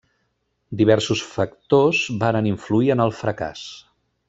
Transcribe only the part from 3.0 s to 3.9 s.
el fracàs.